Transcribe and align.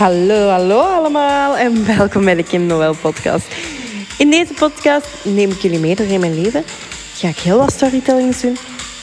Hallo, 0.00 0.48
hallo 0.48 0.80
allemaal 0.80 1.56
en 1.56 1.86
welkom 1.96 2.24
bij 2.24 2.34
de 2.34 2.42
Kim 2.42 2.66
Noël 2.66 2.94
podcast. 3.02 3.46
In 4.18 4.30
deze 4.30 4.54
podcast 4.54 5.24
neem 5.24 5.50
ik 5.50 5.58
jullie 5.58 5.78
mee 5.78 5.94
door 5.94 6.06
in 6.06 6.20
mijn 6.20 6.40
leven. 6.40 6.62
Ga 7.14 7.28
ik 7.28 7.36
heel 7.36 7.58
wat 7.58 7.72
storytellings 7.72 8.40
doen. 8.40 8.56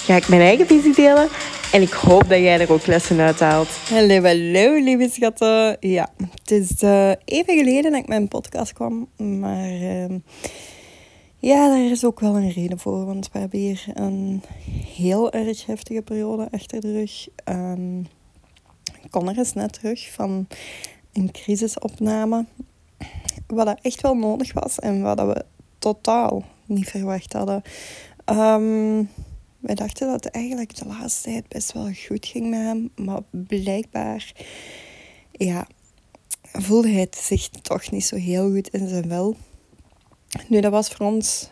Ga 0.05 0.15
ik 0.15 0.27
mijn 0.27 0.41
eigen 0.41 0.67
visie 0.67 0.93
delen. 0.95 1.27
En 1.71 1.81
ik 1.81 1.91
hoop 1.91 2.29
dat 2.29 2.39
jij 2.39 2.59
er 2.59 2.71
ook 2.71 2.85
lessen 2.85 3.19
uit 3.19 3.39
haalt. 3.39 3.67
Hallo, 3.67 4.21
hallo 4.21 4.83
lieve 4.83 5.09
schatten. 5.11 5.77
Ja, 5.79 6.09
het 6.31 6.51
is 6.51 6.81
uh, 6.83 7.11
even 7.25 7.57
geleden 7.57 7.91
dat 7.91 8.01
ik 8.01 8.07
mijn 8.07 8.27
podcast 8.27 8.73
kwam. 8.73 9.07
Maar 9.17 9.71
uh, 9.71 10.15
ja, 11.39 11.67
daar 11.67 11.91
is 11.91 12.05
ook 12.05 12.19
wel 12.19 12.37
een 12.37 12.51
reden 12.51 12.79
voor. 12.79 13.05
Want 13.05 13.29
we 13.31 13.39
hebben 13.39 13.59
hier 13.59 13.85
een 13.93 14.41
heel 14.95 15.31
erg 15.31 15.65
heftige 15.65 16.01
periode 16.01 16.47
achter 16.51 16.81
de 16.81 16.91
rug. 16.91 17.27
Um, 17.45 18.07
Connor 19.09 19.37
is 19.37 19.53
net 19.53 19.73
terug 19.73 20.11
van 20.11 20.47
een 21.13 21.31
crisisopname. 21.31 22.45
Wat 23.47 23.65
dat 23.65 23.79
echt 23.81 24.01
wel 24.01 24.15
nodig 24.15 24.53
was 24.53 24.79
en 24.79 25.01
wat 25.01 25.19
we 25.19 25.45
totaal 25.79 26.43
niet 26.65 26.89
verwacht 26.89 27.33
hadden. 27.33 27.61
Um, 28.25 29.09
wij 29.59 29.75
dachten 29.75 30.07
dat 30.07 30.23
het 30.23 30.33
eigenlijk 30.33 30.75
de 30.75 30.85
laatste 30.85 31.29
tijd 31.29 31.47
best 31.47 31.73
wel 31.73 31.91
goed 32.07 32.25
ging 32.25 32.49
met 32.49 32.59
hem. 32.59 32.91
Maar 32.95 33.21
blijkbaar 33.31 34.31
ja, 35.31 35.67
voelde 36.41 36.89
hij 36.89 37.07
zich 37.17 37.49
toch 37.49 37.91
niet 37.91 38.05
zo 38.05 38.15
heel 38.15 38.51
goed 38.51 38.67
in 38.67 38.87
zijn 38.87 39.07
wel. 39.07 39.35
Nu, 40.47 40.59
dat 40.59 40.71
was 40.71 40.89
voor 40.89 41.05
ons 41.05 41.49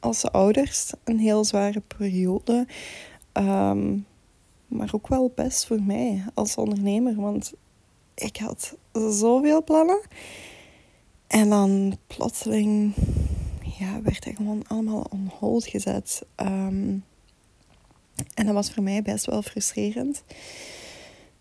als 0.00 0.30
ouders 0.30 0.92
een 1.04 1.18
heel 1.18 1.44
zware 1.44 1.80
periode. 1.80 2.66
Um, 3.32 4.06
maar 4.66 4.90
ook 4.92 5.08
wel 5.08 5.32
best 5.34 5.66
voor 5.66 5.82
mij 5.82 6.24
als 6.34 6.56
ondernemer. 6.56 7.14
Want 7.14 7.52
ik 8.14 8.36
had 8.36 8.76
zoveel 8.92 9.64
plannen. 9.64 10.00
En 11.26 11.48
dan 11.48 11.96
plotseling 12.06 12.94
ja, 13.78 14.02
werd 14.02 14.24
hij 14.24 14.34
gewoon 14.34 14.66
allemaal 14.66 15.06
on 15.10 15.30
hold 15.38 15.66
gezet. 15.66 16.22
Um, 16.36 17.04
en 18.34 18.46
dat 18.46 18.54
was 18.54 18.70
voor 18.70 18.82
mij 18.82 19.02
best 19.02 19.24
wel 19.24 19.42
frustrerend. 19.42 20.22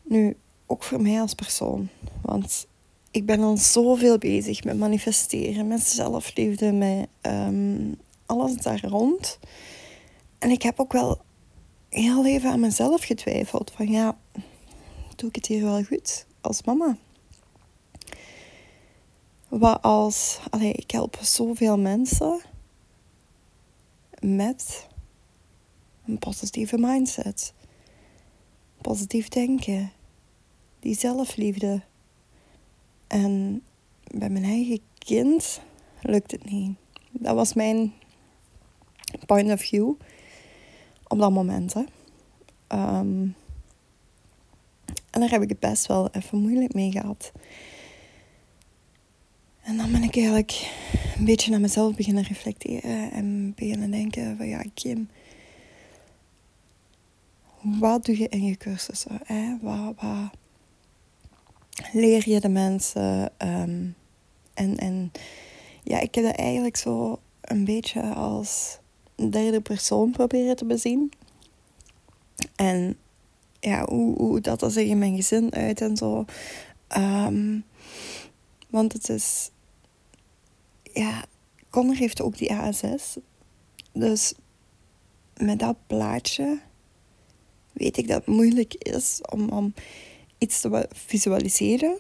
Nu, 0.03 0.37
ook 0.65 0.83
voor 0.83 1.01
mij 1.01 1.21
als 1.21 1.33
persoon. 1.33 1.89
Want 2.21 2.67
ik 3.11 3.25
ben 3.25 3.39
al 3.39 3.57
zoveel 3.57 4.17
bezig 4.17 4.63
met 4.63 4.77
manifesteren, 4.77 5.67
met 5.67 5.81
zelfliefde, 5.81 6.71
met 6.71 7.07
um, 7.21 7.95
alles 8.25 8.55
daar 8.55 8.85
rond. 8.85 9.39
En 10.39 10.49
ik 10.49 10.61
heb 10.61 10.79
ook 10.79 10.93
wel 10.93 11.21
heel 11.89 12.25
even 12.25 12.51
aan 12.51 12.59
mezelf 12.59 13.03
getwijfeld. 13.03 13.71
Van 13.71 13.87
ja, 13.87 14.17
doe 15.15 15.29
ik 15.29 15.35
het 15.35 15.45
hier 15.45 15.63
wel 15.63 15.83
goed 15.83 16.25
als 16.41 16.63
mama? 16.63 16.97
Wat 19.47 19.81
als, 19.81 20.39
allee, 20.49 20.73
ik 20.73 20.91
help 20.91 21.17
zoveel 21.21 21.77
mensen 21.77 22.41
met 24.19 24.87
een 26.05 26.19
positieve 26.19 26.77
mindset. 26.77 27.53
Positief 28.81 29.27
denken. 29.27 29.91
Die 30.79 30.95
zelfliefde. 30.95 31.81
En 33.07 33.63
bij 34.03 34.29
mijn 34.29 34.43
eigen 34.43 34.79
kind 34.97 35.61
lukt 36.01 36.31
het 36.31 36.49
niet. 36.49 36.77
Dat 37.11 37.35
was 37.35 37.53
mijn 37.53 37.93
point 39.25 39.51
of 39.51 39.61
view 39.61 39.93
op 41.07 41.19
dat 41.19 41.31
moment. 41.31 41.73
Hè. 41.73 41.83
Um, 42.77 43.35
en 45.09 45.21
daar 45.21 45.29
heb 45.29 45.41
ik 45.41 45.49
het 45.49 45.59
best 45.59 45.85
wel 45.85 46.09
even 46.11 46.37
moeilijk 46.37 46.73
mee 46.73 46.91
gehad. 46.91 47.31
En 49.61 49.77
dan 49.77 49.91
ben 49.91 50.03
ik 50.03 50.15
eigenlijk 50.15 50.71
een 51.17 51.25
beetje 51.25 51.51
naar 51.51 51.59
mezelf 51.59 51.95
beginnen 51.95 52.23
reflecteren 52.23 53.11
en 53.11 53.53
beginnen 53.55 53.91
denken 53.91 54.37
van 54.37 54.47
ja, 54.47 54.63
Kim, 54.73 55.09
wat 57.61 58.05
doe 58.05 58.17
je 58.17 58.29
in 58.29 58.43
je 58.43 58.55
cursussen? 58.55 59.19
Hè? 59.23 59.57
Wat, 59.61 59.93
wat 60.01 60.29
leer 61.91 62.29
je 62.29 62.39
de 62.39 62.49
mensen? 62.49 63.31
Um, 63.37 63.95
en, 64.53 64.77
en 64.77 65.11
ja, 65.83 65.99
ik 65.99 66.15
heb 66.15 66.23
dat 66.23 66.35
eigenlijk 66.35 66.75
zo 66.75 67.19
een 67.41 67.65
beetje 67.65 68.01
als 68.01 68.79
derde 69.15 69.61
persoon 69.61 70.11
proberen 70.11 70.55
te 70.55 70.65
bezien. 70.65 71.11
En 72.55 72.97
ja, 73.59 73.85
hoe, 73.85 74.15
hoe 74.17 74.41
dat 74.41 74.61
er 74.61 74.71
zich 74.71 74.87
in 74.87 74.97
mijn 74.97 75.15
gezin 75.15 75.53
uit 75.53 75.81
en 75.81 75.97
zo. 75.97 76.25
Um, 76.97 77.63
want 78.69 78.93
het 78.93 79.09
is... 79.09 79.49
Ja, 80.93 81.25
Connor 81.69 81.95
heeft 81.95 82.21
ook 82.21 82.37
die 82.37 82.53
ASS. 82.53 83.17
Dus 83.91 84.33
met 85.37 85.59
dat 85.59 85.75
plaatje 85.87 86.59
weet 87.73 87.97
ik 87.97 88.07
dat 88.07 88.17
het 88.17 88.35
moeilijk 88.35 88.73
is 88.73 89.21
om, 89.31 89.49
om 89.49 89.73
iets 90.37 90.61
te 90.61 90.89
visualiseren 90.91 91.97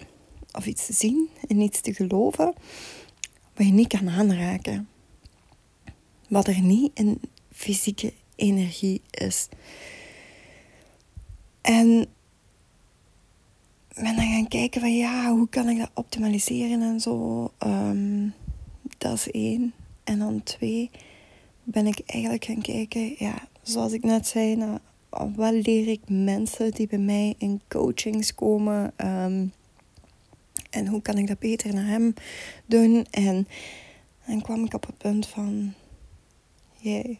of 0.51 0.65
iets 0.65 0.85
te 0.85 0.93
zien 0.93 1.29
en 1.47 1.59
iets 1.59 1.81
te 1.81 1.93
geloven 1.93 2.53
wat 3.55 3.65
je 3.65 3.73
niet 3.73 3.87
kan 3.87 4.09
aanraken. 4.09 4.89
Wat 6.35 6.47
er 6.47 6.61
niet 6.61 6.91
in 6.93 7.21
fysieke 7.51 8.13
energie 8.35 9.01
is. 9.11 9.49
En 11.61 12.07
ben 13.93 14.15
dan 14.15 14.31
gaan 14.31 14.47
kijken 14.47 14.81
van 14.81 14.95
ja, 14.95 15.31
hoe 15.31 15.49
kan 15.49 15.69
ik 15.69 15.77
dat 15.77 15.89
optimaliseren 15.93 16.81
en 16.81 16.99
zo. 16.99 17.51
Um, 17.59 18.33
dat 18.97 19.13
is 19.13 19.31
één. 19.31 19.73
En 20.03 20.19
dan 20.19 20.43
twee 20.43 20.89
ben 21.63 21.87
ik 21.87 21.99
eigenlijk 22.05 22.45
gaan 22.45 22.61
kijken, 22.61 23.15
ja, 23.17 23.47
zoals 23.61 23.91
ik 23.91 24.03
net 24.03 24.27
zei, 24.27 24.55
nou, 24.55 24.79
wat 25.35 25.53
leer 25.53 25.87
ik 25.87 26.01
mensen 26.07 26.71
die 26.71 26.87
bij 26.87 26.99
mij 26.99 27.35
in 27.37 27.61
coachings 27.67 28.35
komen? 28.35 28.93
Um, 28.97 29.53
en 30.69 30.87
hoe 30.87 31.01
kan 31.01 31.17
ik 31.17 31.27
dat 31.27 31.39
beter 31.39 31.73
naar 31.73 31.87
hem 31.87 32.13
doen? 32.65 33.05
En 33.11 33.47
dan 34.25 34.41
kwam 34.41 34.65
ik 34.65 34.73
op 34.73 34.85
het 34.85 34.97
punt 34.97 35.27
van, 35.27 35.73
jij 36.79 37.19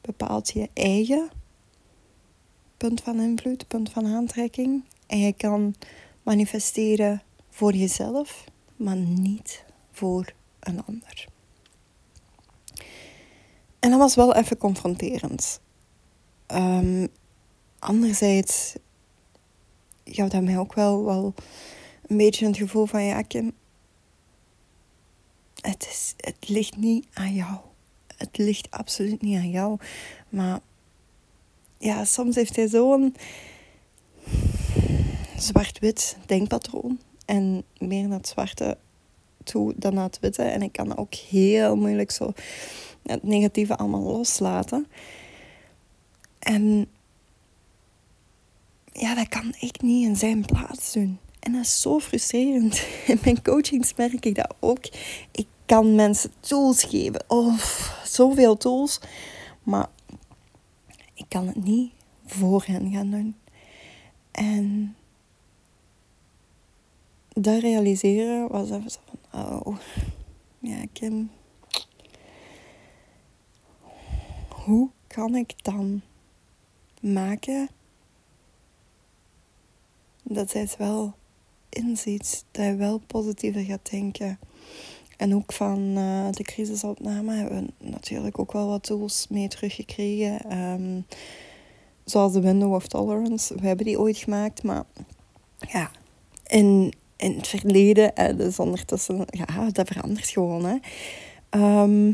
bepaalt 0.00 0.50
je 0.50 0.68
eigen 0.72 1.30
punt 2.76 3.00
van 3.00 3.20
invloed, 3.20 3.68
punt 3.68 3.90
van 3.90 4.06
aantrekking. 4.06 4.84
En 5.06 5.18
je 5.18 5.32
kan 5.32 5.74
manifesteren 6.22 7.22
voor 7.50 7.72
jezelf, 7.72 8.44
maar 8.76 8.96
niet 8.96 9.64
voor 9.92 10.32
een 10.60 10.84
ander. 10.84 11.26
En 13.78 13.90
dat 13.90 13.98
was 13.98 14.14
wel 14.14 14.34
even 14.34 14.58
confronterend. 14.58 15.60
Um, 16.46 17.08
anderzijds 17.78 18.74
gaf 20.04 20.28
dat 20.28 20.42
mij 20.42 20.58
ook 20.58 20.74
wel, 20.74 21.04
wel 21.04 21.34
een 22.06 22.16
beetje 22.16 22.46
het 22.46 22.56
gevoel 22.56 22.86
van 22.86 23.04
ja, 23.04 23.22
Kim, 23.22 23.52
het, 25.60 25.86
is, 25.90 26.14
het 26.16 26.48
ligt 26.48 26.76
niet 26.76 27.06
aan 27.12 27.34
jou. 27.34 27.67
Het 28.18 28.38
ligt 28.38 28.70
absoluut 28.70 29.22
niet 29.22 29.36
aan 29.36 29.50
jou. 29.50 29.78
Maar 30.28 30.60
ja, 31.78 32.04
soms 32.04 32.34
heeft 32.34 32.56
hij 32.56 32.68
zo'n 32.68 33.14
zwart-wit 35.36 36.16
denkpatroon. 36.26 37.00
En 37.24 37.64
meer 37.78 38.08
naar 38.08 38.18
het 38.18 38.28
zwarte 38.28 38.78
toe 39.44 39.72
dan 39.76 39.94
naar 39.94 40.04
het 40.04 40.20
witte. 40.20 40.42
En 40.42 40.62
ik 40.62 40.72
kan 40.72 40.96
ook 40.96 41.14
heel 41.14 41.76
moeilijk 41.76 42.10
zo 42.10 42.32
het 43.02 43.22
negatieve 43.22 43.76
allemaal 43.76 44.02
loslaten. 44.02 44.86
En 46.38 46.86
ja, 48.92 49.14
dat 49.14 49.28
kan 49.28 49.54
ik 49.60 49.82
niet 49.82 50.06
in 50.06 50.16
zijn 50.16 50.44
plaats 50.44 50.92
doen. 50.92 51.18
En 51.40 51.52
dat 51.52 51.62
is 51.62 51.80
zo 51.80 51.98
frustrerend. 51.98 52.82
In 53.06 53.18
mijn 53.22 53.42
coachings 53.42 53.94
merk 53.94 54.24
ik 54.24 54.34
dat 54.34 54.54
ook. 54.60 54.84
Ik 55.30 55.46
kan 55.66 55.94
mensen 55.94 56.32
tools 56.40 56.84
geven. 56.84 57.24
Oh, 57.26 57.58
zoveel 58.08 58.56
tools. 58.56 59.00
Maar 59.62 59.88
ik 61.14 61.24
kan 61.28 61.46
het 61.46 61.64
niet 61.64 61.92
voor 62.26 62.64
hen 62.66 62.92
gaan 62.92 63.10
doen. 63.10 63.36
En 64.30 64.96
dat 67.28 67.60
realiseren 67.60 68.48
was 68.48 68.70
even 68.70 68.90
zo 68.90 68.98
van, 69.30 69.60
oh, 69.64 69.78
ja 70.58 70.84
Kim, 70.92 71.30
hoe 74.48 74.90
kan 75.06 75.34
ik 75.34 75.64
dan 75.64 76.02
maken 77.00 77.68
dat 80.22 80.50
zij 80.50 80.60
het 80.60 80.76
wel 80.76 81.14
inziet, 81.68 82.44
dat 82.50 82.62
hij 82.62 82.76
wel 82.76 82.98
positiever 82.98 83.62
gaat 83.62 83.90
denken. 83.90 84.38
En 85.18 85.34
ook 85.34 85.52
van 85.52 85.78
uh, 85.78 86.30
de 86.30 86.42
crisisopname 86.42 87.34
hebben 87.34 87.64
we 87.78 87.90
natuurlijk 87.90 88.38
ook 88.38 88.52
wel 88.52 88.68
wat 88.68 88.82
tools 88.82 89.26
mee 89.30 89.48
teruggekregen. 89.48 90.58
Um, 90.58 91.06
zoals 92.04 92.32
de 92.32 92.40
Window 92.40 92.74
of 92.74 92.86
Tolerance. 92.86 93.54
We 93.54 93.66
hebben 93.66 93.86
die 93.86 94.00
ooit 94.00 94.16
gemaakt, 94.16 94.62
maar 94.62 94.84
ja, 95.58 95.90
in 96.46 96.92
in 97.18 97.36
het 97.36 97.48
verleden. 97.48 98.36
Dus 98.36 98.58
ondertussen, 98.58 99.24
ja, 99.30 99.70
dat 99.70 99.86
verandert 99.86 100.28
gewoon. 100.28 100.64
Hè. 100.64 100.76
Ehm, 101.48 102.12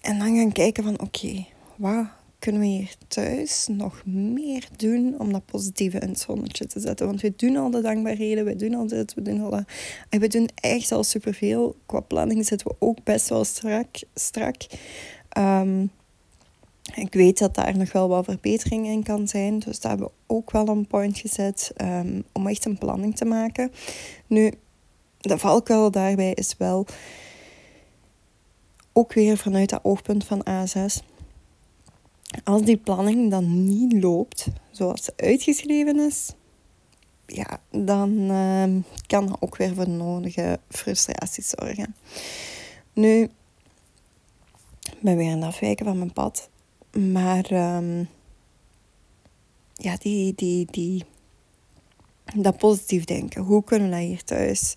en 0.00 0.18
dan 0.18 0.36
gaan 0.36 0.52
kijken 0.52 0.84
van, 0.84 1.00
oké, 1.00 1.46
wat 1.76 2.06
kunnen 2.42 2.60
we 2.60 2.66
hier 2.66 2.94
thuis 3.08 3.66
nog 3.70 4.02
meer 4.06 4.68
doen 4.76 5.14
om 5.18 5.32
dat 5.32 5.46
positieve 5.46 5.98
in 5.98 6.08
het 6.08 6.20
zonnetje 6.20 6.66
te 6.66 6.80
zetten? 6.80 7.06
Want 7.06 7.20
we 7.20 7.32
doen 7.36 7.56
al 7.56 7.70
de 7.70 7.80
dankbaarheden, 7.80 8.44
we 8.44 8.56
doen 8.56 8.74
al 8.74 8.86
dit, 8.86 9.14
we 9.14 9.22
doen 9.22 9.40
al 9.40 9.50
dat. 9.50 9.64
En 10.08 10.20
we 10.20 10.28
doen 10.28 10.48
echt 10.54 10.92
al 10.92 11.04
superveel. 11.04 11.76
Qua 11.86 12.00
planning 12.00 12.46
zitten 12.46 12.66
we 12.66 12.74
ook 12.78 13.04
best 13.04 13.28
wel 13.28 13.44
strak. 13.44 13.88
strak. 14.14 14.56
Um, 15.38 15.90
ik 16.94 17.12
weet 17.14 17.38
dat 17.38 17.54
daar 17.54 17.76
nog 17.76 17.92
wel 17.92 18.08
wat 18.08 18.24
verbetering 18.24 18.86
in 18.86 19.02
kan 19.02 19.28
zijn. 19.28 19.58
Dus 19.58 19.80
daar 19.80 19.90
hebben 19.90 20.08
we 20.08 20.34
ook 20.34 20.50
wel 20.50 20.68
een 20.68 20.86
point 20.86 21.18
gezet 21.18 21.72
um, 21.76 22.24
om 22.32 22.46
echt 22.46 22.64
een 22.64 22.78
planning 22.78 23.16
te 23.16 23.24
maken. 23.24 23.72
Nu, 24.26 24.52
de 25.18 25.38
valkuil 25.38 25.90
daarbij 25.90 26.32
is 26.34 26.54
wel 26.58 26.86
ook 28.92 29.12
weer 29.12 29.36
vanuit 29.36 29.70
dat 29.70 29.80
oogpunt 29.82 30.24
van 30.24 30.46
A6. 30.48 31.11
Als 32.44 32.62
die 32.62 32.76
planning 32.76 33.30
dan 33.30 33.64
niet 33.64 34.02
loopt 34.02 34.46
zoals 34.70 35.04
ze 35.04 35.12
uitgeschreven 35.16 36.00
is, 36.00 36.32
ja, 37.26 37.60
dan 37.70 38.10
uh, 38.10 38.64
kan 39.06 39.26
dat 39.26 39.36
ook 39.40 39.56
weer 39.56 39.74
voor 39.74 39.88
nodige 39.88 40.60
frustraties 40.68 41.48
zorgen. 41.48 41.94
Nu, 42.92 43.22
ik 44.82 45.00
ben 45.00 45.16
weer 45.16 45.30
aan 45.30 45.36
het 45.36 45.48
afwijken 45.48 45.86
van 45.86 45.98
mijn 45.98 46.12
pad. 46.12 46.50
Maar 47.12 47.76
um, 47.76 48.08
ja, 49.72 49.96
die, 49.96 50.34
die, 50.34 50.66
die, 50.70 51.04
dat 52.34 52.56
positief 52.56 53.04
denken. 53.04 53.42
Hoe 53.42 53.64
kunnen 53.64 53.90
we 53.90 53.94
dat 53.96 54.04
hier 54.04 54.24
thuis 54.24 54.74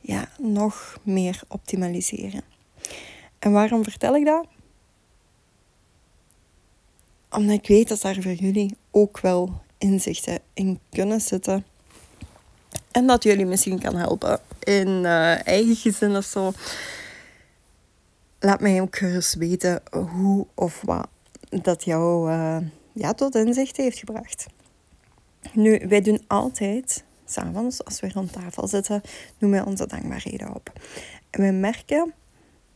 ja, 0.00 0.28
nog 0.38 0.98
meer 1.02 1.42
optimaliseren? 1.48 2.42
En 3.38 3.52
waarom 3.52 3.84
vertel 3.84 4.16
ik 4.16 4.24
dat? 4.24 4.46
Omdat 7.38 7.56
ik 7.56 7.68
weet 7.68 7.88
dat 7.88 8.00
daar 8.00 8.22
voor 8.22 8.32
jullie 8.32 8.76
ook 8.90 9.20
wel 9.20 9.60
inzichten 9.78 10.38
in 10.54 10.78
kunnen 10.90 11.20
zitten. 11.20 11.64
En 12.90 13.06
dat 13.06 13.22
jullie 13.22 13.46
misschien 13.46 13.78
kan 13.78 13.96
helpen 13.96 14.40
in 14.58 14.88
uh, 14.88 15.46
eigen 15.46 15.76
gezin 15.76 16.16
of 16.16 16.24
zo. 16.24 16.52
Laat 18.38 18.60
mij 18.60 18.80
ook 18.80 18.96
gerust 18.96 19.34
weten 19.34 19.82
hoe 19.90 20.46
of 20.54 20.82
wat 20.82 21.08
dat 21.48 21.84
jou 21.84 22.30
uh, 22.30 22.58
ja, 22.92 23.14
tot 23.14 23.34
inzicht 23.34 23.76
heeft 23.76 23.98
gebracht. 23.98 24.46
Nu, 25.52 25.84
wij 25.88 26.00
doen 26.00 26.24
altijd, 26.26 27.04
s'avonds, 27.24 27.84
als 27.84 28.00
we 28.00 28.10
rond 28.12 28.32
tafel 28.32 28.68
zitten, 28.68 29.02
doen 29.38 29.50
wij 29.50 29.62
onze 29.62 29.86
dankbaarheden 29.86 30.54
op. 30.54 30.72
En 31.30 31.42
we 31.42 31.50
merken 31.50 32.12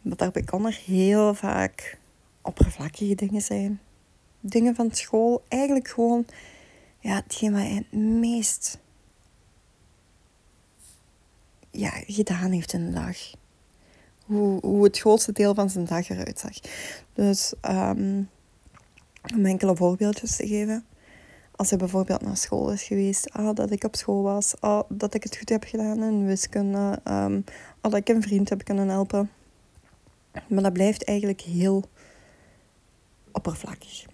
dat 0.02 0.20
er 0.20 0.30
bij 0.30 0.44
Connor 0.44 0.78
heel 0.84 1.34
vaak 1.34 1.98
oppervlakkige 2.42 3.14
dingen 3.14 3.42
zijn. 3.42 3.80
Dingen 4.44 4.74
van 4.74 4.90
school, 4.90 5.42
eigenlijk 5.48 5.88
gewoon 5.88 6.26
ja, 6.98 7.14
hetgeen 7.14 7.52
wat 7.52 7.62
het 7.62 7.92
meest 7.92 8.78
ja, 11.70 11.90
gedaan 12.06 12.50
heeft 12.50 12.72
in 12.72 12.86
de 12.86 12.92
dag. 12.92 13.16
Hoe, 14.24 14.60
hoe 14.60 14.84
het 14.84 14.98
grootste 14.98 15.32
deel 15.32 15.54
van 15.54 15.70
zijn 15.70 15.84
dag 15.84 16.08
eruit 16.08 16.38
zag. 16.38 16.58
Dus 17.12 17.54
um, 17.68 18.28
om 19.34 19.46
enkele 19.46 19.76
voorbeeldjes 19.76 20.36
te 20.36 20.46
geven. 20.46 20.84
Als 21.56 21.70
hij 21.70 21.78
bijvoorbeeld 21.78 22.22
naar 22.22 22.36
school 22.36 22.72
is 22.72 22.82
geweest, 22.82 23.30
ah, 23.30 23.54
dat 23.54 23.70
ik 23.70 23.84
op 23.84 23.96
school 23.96 24.22
was, 24.22 24.60
ah, 24.60 24.82
dat 24.88 25.14
ik 25.14 25.22
het 25.22 25.36
goed 25.36 25.48
heb 25.48 25.64
gedaan 25.64 26.02
in 26.02 26.26
wiskunde, 26.26 27.00
um, 27.04 27.44
ah, 27.80 27.90
dat 27.90 27.94
ik 27.94 28.08
een 28.08 28.22
vriend 28.22 28.48
heb 28.48 28.64
kunnen 28.64 28.88
helpen. 28.88 29.30
Maar 30.48 30.62
dat 30.62 30.72
blijft 30.72 31.04
eigenlijk 31.04 31.40
heel 31.40 31.84
oppervlakkig. 33.32 34.06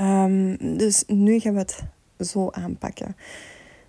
Um, 0.00 0.76
dus 0.76 1.04
nu 1.06 1.38
gaan 1.38 1.52
we 1.52 1.58
het 1.58 1.82
zo 2.18 2.50
aanpakken. 2.50 3.16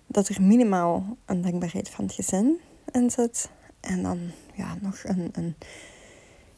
Dat 0.08 0.28
er 0.28 0.42
minimaal 0.42 1.18
een 1.26 1.42
dankbaarheid 1.42 1.90
van 1.90 2.06
het 2.06 2.14
gezin 2.14 2.60
in 2.92 3.12
zit. 3.12 3.50
En 3.80 4.04
dan 4.04 4.20
ja, 4.56 4.78
nog 4.82 5.04
een, 5.04 5.30
een, 5.32 5.56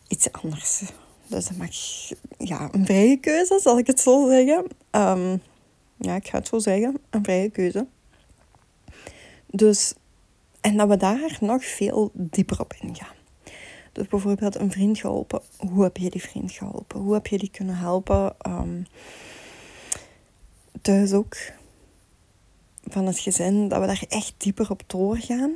iets 0.08 0.32
anders. 0.32 0.84
Dus 1.28 1.46
dat 1.46 1.58
mag 1.58 1.70
ja, 2.38 2.70
een 2.72 2.86
vrije 2.86 3.18
keuze, 3.18 3.60
zal 3.62 3.78
ik 3.78 3.88
het 3.88 4.00
zo 4.00 4.28
zeggen. 4.28 4.66
Um, 4.92 5.42
ja, 5.98 6.16
ik 6.16 6.28
ga 6.28 6.38
het 6.38 6.48
zo 6.48 6.60
zeggen. 6.60 6.98
Een 7.10 7.24
vrije 7.24 7.50
keuze. 7.50 7.88
Dus, 9.48 9.94
en 10.62 10.78
dat 10.78 10.88
we 10.88 10.98
daar 10.98 11.38
nog 11.40 11.66
veel 11.66 12.12
dieper 12.14 12.60
op 12.60 12.74
ingaan. 12.80 13.16
Dus 13.92 14.08
bijvoorbeeld 14.08 14.56
een 14.56 14.72
vriend 14.72 15.00
geholpen. 15.00 15.42
Hoe 15.58 15.84
heb 15.84 15.98
je 15.98 16.10
die 16.10 16.22
vriend 16.22 16.52
geholpen? 16.52 17.00
Hoe 17.00 17.14
heb 17.14 17.28
je 17.28 17.38
die 17.38 17.52
kunnen 17.52 17.78
helpen? 17.78 18.36
Um, 18.48 18.86
thuis 20.84 21.14
ook. 21.14 21.36
Van 22.84 23.06
het 23.06 23.20
gezin. 23.20 23.68
Dat 23.68 23.80
we 23.80 23.86
daar 23.86 24.04
echt 24.08 24.34
dieper 24.38 24.70
op 24.70 24.84
doorgaan. 24.88 25.52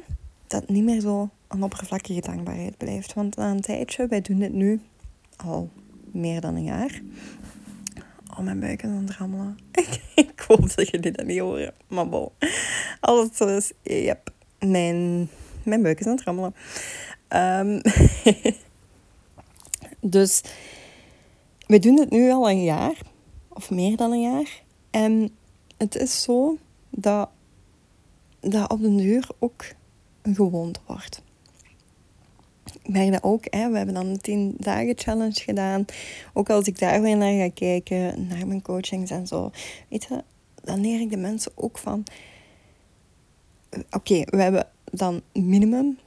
Dat 0.48 0.70
niet 0.70 0.84
meer 0.84 1.02
zo 1.02 1.30
een 1.48 1.64
oppervlakkige 1.64 2.22
dankbaarheid 2.22 2.78
blijft. 2.78 3.14
Want 3.14 3.36
na 3.36 3.52
een 3.52 3.62
tijdje, 3.62 4.08
wij 4.08 4.22
doen 4.22 4.40
dit 4.40 4.54
nu 4.54 4.82
al 5.36 5.70
meer 6.12 6.42
dan 6.42 6.56
een 6.56 6.64
jaar. 6.64 7.02
Oh, 8.32 8.40
mijn 8.40 8.60
buik 8.60 8.84
is 8.84 8.90
aan 8.90 9.06
het 9.06 9.16
rammelen. 9.16 9.58
ik 10.16 10.44
hoop 10.48 10.76
dat 10.76 10.90
jullie 10.90 11.12
dat 11.12 11.26
niet 11.26 11.40
horen. 11.40 11.74
Maar 11.88 12.10
bon. 12.10 12.30
Als 13.00 13.24
het 13.24 13.36
zo 13.36 13.48
is, 13.48 13.72
yep. 13.84 14.32
Mijn, 14.60 15.30
mijn 15.64 15.82
buik 15.82 16.00
is 16.00 16.06
aan 16.06 16.16
het 16.16 16.24
rammelen. 16.24 16.56
Um, 17.30 17.82
dus 20.12 20.42
we 21.68 21.80
doen 21.80 22.00
het 22.00 22.10
nu 22.10 22.32
al 22.32 22.50
een 22.50 22.64
jaar. 22.64 23.02
Of 23.48 23.70
meer 23.70 23.98
dan 23.98 24.12
een 24.12 24.22
jaar. 24.22 24.66
En 24.92 25.30
het 25.78 25.96
is 25.96 26.22
zo 26.22 26.58
dat 26.90 27.30
dat 28.40 28.72
op 28.72 28.82
de 28.82 28.96
deur 28.96 29.30
ook 29.40 29.66
een 30.22 30.36
gewoonte 30.36 30.80
wordt 30.86 31.22
ik 32.74 32.94
merk 32.94 33.12
dat 33.12 33.24
ook. 33.24 33.44
Hè. 33.50 33.70
We 33.70 33.78
hebben 33.78 33.96
dan 33.96 34.06
een 34.06 34.22
10 34.22 34.56
dagen 34.58 34.98
challenge 34.98 35.40
gedaan. 35.40 35.86
Ook 36.34 36.50
als 36.50 36.68
ik 36.68 36.80
daar 36.80 37.02
weer 37.02 37.18
naar 37.18 37.34
ga 37.34 37.50
kijken, 37.50 38.28
naar 38.28 38.48
mijn 38.48 38.62
coachings 38.62 39.12
en 39.12 39.28
zo. 39.28 39.52
Weet 39.90 40.06
je, 40.10 40.24
dan 40.64 40.82
leer 40.82 41.02
ik 41.02 41.10
de 41.10 41.18
mensen 41.18 41.52
ook 41.56 41.78
van... 41.78 42.04
Oké, 43.92 44.22
we 44.26 44.42
hebben 44.42 44.68
dan 44.84 45.22
minimum. 45.34 45.98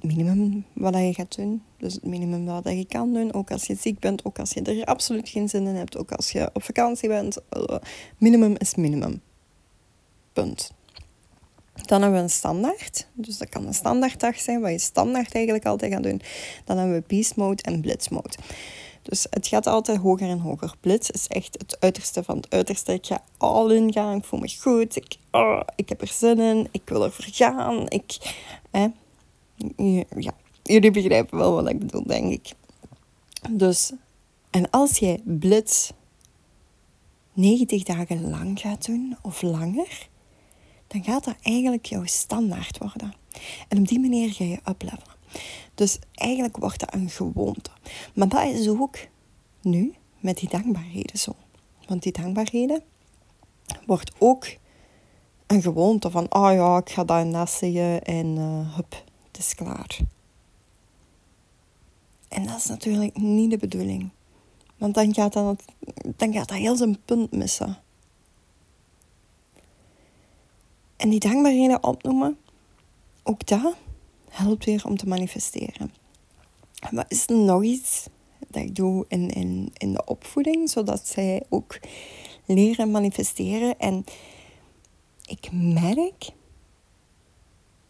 Minimum 0.00 0.64
wat 0.72 0.94
je 0.94 1.14
gaat 1.14 1.36
doen. 1.36 1.62
Dus 1.80 1.94
het 1.94 2.04
minimum 2.04 2.44
wat 2.44 2.64
je 2.64 2.84
kan 2.84 3.12
doen. 3.12 3.34
Ook 3.34 3.50
als 3.50 3.66
je 3.66 3.74
ziek 3.74 3.98
bent, 3.98 4.24
ook 4.24 4.38
als 4.38 4.50
je 4.50 4.62
er 4.62 4.84
absoluut 4.84 5.28
geen 5.28 5.48
zin 5.48 5.66
in 5.66 5.74
hebt. 5.74 5.96
Ook 5.96 6.12
als 6.12 6.32
je 6.32 6.50
op 6.52 6.62
vakantie 6.62 7.08
bent. 7.08 7.36
Minimum 8.18 8.54
is 8.58 8.74
minimum. 8.74 9.20
Punt. 10.32 10.72
Dan 11.74 12.00
hebben 12.00 12.18
we 12.18 12.24
een 12.24 12.30
standaard. 12.30 13.06
Dus 13.12 13.38
dat 13.38 13.48
kan 13.48 13.66
een 13.66 13.74
standaarddag 13.74 14.40
zijn, 14.40 14.60
wat 14.60 14.70
je 14.70 14.78
standaard 14.78 15.34
eigenlijk 15.34 15.66
altijd 15.66 15.92
gaat 15.92 16.02
doen. 16.02 16.20
Dan 16.64 16.76
hebben 16.76 16.96
we 16.96 17.04
beast 17.06 17.36
mode 17.36 17.62
en 17.62 17.80
blitz 17.80 18.08
mode. 18.08 18.34
Dus 19.02 19.26
het 19.30 19.46
gaat 19.46 19.66
altijd 19.66 19.98
hoger 19.98 20.28
en 20.28 20.38
hoger. 20.38 20.74
Blitz 20.80 21.08
is 21.08 21.26
echt 21.26 21.58
het 21.58 21.76
uiterste 21.80 22.22
van 22.22 22.36
het 22.36 22.50
uiterste. 22.50 22.92
Ik 22.92 23.06
ga 23.06 23.22
al 23.36 23.70
in 23.70 23.92
gaan, 23.92 24.16
ik 24.16 24.24
voel 24.24 24.40
me 24.40 24.56
goed, 24.60 24.96
ik, 24.96 25.16
oh, 25.30 25.60
ik 25.76 25.88
heb 25.88 26.00
er 26.00 26.08
zin 26.08 26.38
in, 26.38 26.68
ik 26.70 26.82
wil 26.84 27.04
er 27.04 27.14
gaan. 27.16 27.88
Ik, 27.88 28.36
hè. 28.70 28.86
Ja, 30.16 30.34
jullie 30.72 30.90
begrijpen 30.90 31.38
wel 31.38 31.52
wat 31.52 31.68
ik 31.68 31.78
bedoel, 31.78 32.06
denk 32.06 32.32
ik. 32.32 32.52
Dus, 33.50 33.92
en 34.50 34.70
als 34.70 34.98
jij 34.98 35.20
blitz 35.24 35.90
90 37.32 37.82
dagen 37.82 38.30
lang 38.30 38.60
gaat 38.60 38.86
doen, 38.86 39.16
of 39.22 39.42
langer, 39.42 40.08
dan 40.86 41.04
gaat 41.04 41.24
dat 41.24 41.36
eigenlijk 41.42 41.86
jouw 41.86 42.04
standaard 42.04 42.78
worden. 42.78 43.14
En 43.68 43.78
op 43.78 43.88
die 43.88 44.00
manier 44.00 44.32
ga 44.32 44.44
je 44.44 44.60
uplevelen. 44.68 45.18
Dus 45.74 45.98
eigenlijk 46.14 46.56
wordt 46.56 46.80
dat 46.80 46.94
een 46.94 47.10
gewoonte. 47.10 47.70
Maar 48.14 48.28
dat 48.28 48.46
is 48.46 48.68
ook 48.68 48.96
nu 49.62 49.94
met 50.18 50.38
die 50.38 50.48
dankbaarheden 50.48 51.18
zo. 51.18 51.34
Want 51.86 52.02
die 52.02 52.12
dankbaarheden 52.12 52.82
wordt 53.86 54.12
ook 54.18 54.46
een 55.46 55.62
gewoonte 55.62 56.10
van, 56.10 56.26
oh 56.28 56.52
ja, 56.52 56.78
ik 56.78 56.90
ga 56.90 57.04
dat 57.04 57.26
naast 57.26 57.58
zeggen 57.58 58.04
en 58.04 58.26
hup, 58.74 59.04
het 59.26 59.38
is 59.38 59.54
klaar. 59.54 59.98
En 62.30 62.46
dat 62.46 62.56
is 62.56 62.66
natuurlijk 62.66 63.16
niet 63.16 63.50
de 63.50 63.56
bedoeling. 63.56 64.10
Want 64.78 64.94
dan 64.94 65.14
gaat 65.14 65.32
dat, 65.32 65.64
dan 66.16 66.32
gaat 66.32 66.48
dat 66.48 66.58
heel 66.58 66.76
zijn 66.76 67.04
punt 67.04 67.32
missen. 67.32 67.78
En 70.96 71.10
die 71.10 71.20
dankbaarheden 71.20 71.84
opnoemen, 71.84 72.38
ook 73.22 73.46
dat 73.46 73.76
helpt 74.28 74.64
weer 74.64 74.84
om 74.84 74.96
te 74.96 75.08
manifesteren. 75.08 75.92
Maar 76.90 77.04
is 77.08 77.26
er 77.26 77.36
nog 77.36 77.64
iets 77.64 78.06
dat 78.48 78.62
ik 78.62 78.74
doe 78.74 79.04
in, 79.08 79.30
in, 79.30 79.70
in 79.76 79.92
de 79.92 80.04
opvoeding, 80.04 80.70
zodat 80.70 81.06
zij 81.06 81.42
ook 81.48 81.78
leren 82.44 82.90
manifesteren. 82.90 83.78
En 83.78 84.04
ik 85.26 85.52
merk 85.52 86.30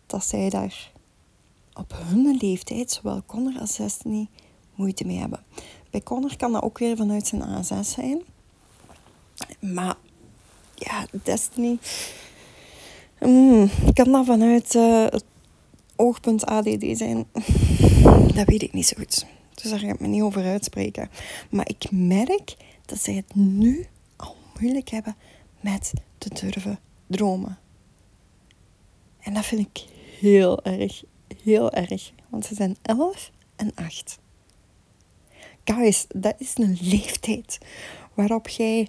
dat 0.06 0.24
zij 0.24 0.50
daar 0.50 0.92
op 1.74 1.92
hun 1.96 2.36
leeftijd, 2.40 2.90
zowel 2.90 3.22
Connor 3.26 3.60
als 3.60 3.76
Destiny, 3.76 4.28
moeite 4.74 5.04
mee 5.04 5.18
hebben. 5.18 5.44
Bij 5.90 6.00
Connor 6.02 6.36
kan 6.36 6.52
dat 6.52 6.62
ook 6.62 6.78
weer 6.78 6.96
vanuit 6.96 7.26
zijn 7.26 7.42
A6 7.42 7.80
zijn. 7.80 8.22
Maar 9.60 9.96
ja, 10.74 11.06
Destiny 11.22 11.78
mm, 13.20 13.70
kan 13.92 14.12
dat 14.12 14.26
vanuit 14.26 14.74
uh, 14.74 15.04
het 15.04 15.24
oogpunt 15.96 16.46
ADD 16.46 16.84
zijn. 16.92 17.26
Dat 18.34 18.46
weet 18.46 18.62
ik 18.62 18.72
niet 18.72 18.86
zo 18.86 18.96
goed. 18.98 19.26
Dus 19.54 19.70
daar 19.70 19.78
ga 19.78 19.88
ik 19.88 20.00
me 20.00 20.06
niet 20.06 20.22
over 20.22 20.44
uitspreken. 20.44 21.10
Maar 21.50 21.68
ik 21.68 21.90
merk 21.90 22.56
dat 22.86 23.02
zij 23.02 23.14
het 23.14 23.34
nu 23.34 23.86
al 24.16 24.36
moeilijk 24.60 24.88
hebben 24.88 25.16
met 25.60 25.92
te 26.18 26.28
durven 26.28 26.78
dromen. 27.06 27.58
En 29.20 29.34
dat 29.34 29.44
vind 29.44 29.60
ik 29.60 29.84
heel 30.20 30.64
erg, 30.64 31.02
heel 31.44 31.72
erg. 31.72 32.12
Want 32.28 32.44
ze 32.44 32.54
zijn 32.54 32.76
11 32.82 33.30
en 33.56 33.72
8. 33.74 34.18
Guys, 35.64 36.06
dat 36.08 36.34
is 36.38 36.52
een 36.58 36.78
leeftijd 36.80 37.58
waarop 38.14 38.48
jij 38.48 38.88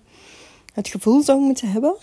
het 0.73 0.87
gevoel 0.87 1.23
zou 1.23 1.39
moeten 1.39 1.71
hebben. 1.71 1.95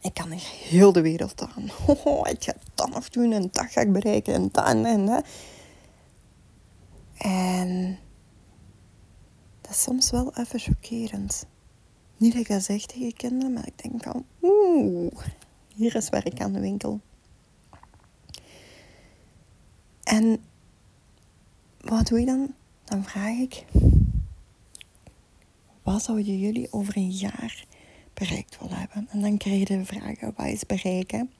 Ik 0.00 0.14
kan 0.14 0.32
er 0.32 0.42
heel 0.68 0.92
de 0.92 1.00
wereld 1.00 1.40
aan. 1.40 1.70
Oh, 2.04 2.28
ik 2.28 2.44
ga 2.44 2.54
dat 2.74 2.90
nog 2.90 3.08
doen 3.08 3.32
en 3.32 3.48
dat 3.52 3.66
ga 3.70 3.80
ik 3.80 3.92
bereiken 3.92 4.34
en 4.34 4.48
dat 4.52 4.66
en 4.66 5.06
dat. 5.06 5.24
En 7.16 7.98
dat 9.60 9.70
is 9.70 9.82
soms 9.82 10.10
wel 10.10 10.32
even 10.34 10.58
chockerend. 10.58 11.46
Niet 12.16 12.32
dat 12.32 12.40
ik 12.40 12.48
dat 12.48 12.62
zeg 12.62 12.86
tegen 12.86 13.16
kinderen, 13.16 13.52
maar 13.52 13.66
ik 13.66 13.82
denk 13.82 14.02
van, 14.02 14.24
oeh, 14.42 15.12
hier 15.74 15.96
is 15.96 16.08
werk 16.08 16.40
aan 16.40 16.52
de 16.52 16.60
winkel. 16.60 17.00
En 20.12 20.38
wat 21.80 22.06
doe 22.06 22.20
je 22.20 22.26
dan? 22.26 22.54
Dan 22.84 23.04
vraag 23.04 23.38
ik, 23.38 23.64
wat 25.82 26.02
zouden 26.02 26.38
jullie 26.38 26.72
over 26.72 26.96
een 26.96 27.10
jaar 27.10 27.64
bereikt 28.14 28.58
willen 28.60 28.76
hebben? 28.76 29.08
En 29.10 29.20
dan 29.20 29.36
krijg 29.36 29.58
je 29.58 29.64
de 29.64 29.84
vragen, 29.84 30.32
wat 30.36 30.46
is 30.46 30.66
bereiken? 30.66 31.30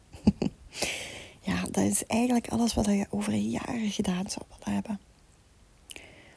ja, 1.48 1.62
dat 1.70 1.84
is 1.84 2.06
eigenlijk 2.06 2.48
alles 2.48 2.74
wat 2.74 2.86
je 2.86 3.06
over 3.10 3.32
een 3.32 3.50
jaar 3.50 3.78
gedaan 3.78 4.30
zou 4.30 4.44
willen 4.48 4.74
hebben. 4.74 5.00